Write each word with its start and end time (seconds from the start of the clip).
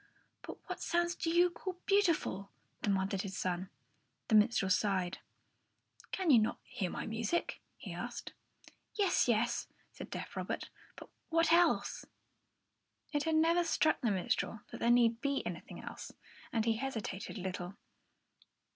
"But 0.41 0.57
what 0.67 0.81
sounds 0.81 1.13
do 1.13 1.29
you 1.29 1.51
call 1.51 1.77
beautiful?" 1.85 2.49
demanded 2.81 3.21
his 3.21 3.37
son. 3.37 3.69
The 4.29 4.33
minstrel 4.33 4.71
smiled. 4.71 5.19
"Can 6.11 6.31
you 6.31 6.39
not 6.39 6.57
hear 6.63 6.89
my 6.89 7.05
music?" 7.05 7.61
he 7.77 7.93
asked. 7.93 8.33
"Yes, 8.95 9.27
yes," 9.27 9.67
said 9.91 10.09
deaf 10.09 10.35
Robert; 10.35 10.71
"but 10.95 11.07
what 11.29 11.53
else?" 11.53 12.03
It 13.13 13.25
had 13.25 13.35
never 13.35 13.63
struck 13.63 14.01
the 14.01 14.09
minstrel 14.09 14.61
that 14.71 14.79
there 14.79 14.89
need 14.89 15.21
be 15.21 15.45
anything 15.45 15.79
else, 15.83 16.11
and 16.51 16.65
he 16.65 16.77
hesitated 16.77 17.37
a 17.37 17.41
little. 17.41 17.75